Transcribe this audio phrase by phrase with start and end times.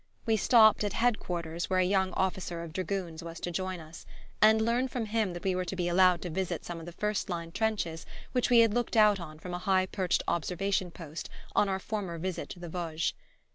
[0.25, 3.79] We stopped at a Head quarters where a young officer of dragoons was to join
[3.79, 4.07] us,
[4.41, 6.91] and learned from him that we were to be allowed to visit some of the
[6.91, 11.29] first line trenches which we had looked out on from a high perched observation post
[11.55, 13.13] on our former visit to the Vosges.